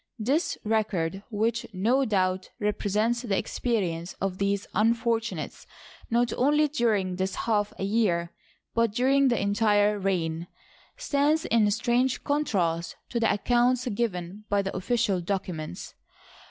This 0.17 0.57
record, 0.63 1.21
whicn 1.29 1.69
no 1.73 2.05
doubt 2.05 2.49
represents 2.59 3.21
the 3.21 3.37
experience 3.37 4.13
of 4.13 4.39
these 4.39 4.65
unfortunates 4.73 5.67
not 6.09 6.33
only 6.35 6.67
during 6.67 7.17
this 7.17 7.35
half 7.45 7.71
a 7.77 7.83
year, 7.83 8.31
but 8.73 8.95
during 8.95 9.27
the 9.27 9.39
entire 9.39 9.99
reign, 9.99 10.47
stands 10.97 11.45
in 11.45 11.69
strange 11.69 12.23
contrast 12.23 12.95
to 13.09 13.19
the 13.19 13.31
accounts 13.31 13.85
given 13.89 14.43
by 14.49 14.63
the 14.63 14.75
official 14.75 15.21
documents. 15.21 15.93